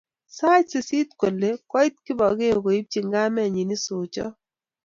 Sait 0.35 0.67
sisit 0.71 1.09
kole, 1.19 1.49
koit 1.71 1.93
Kipokeo 2.05 2.57
koibchi 2.65 2.99
kamenyi 3.11 3.61
isochot 3.75 4.35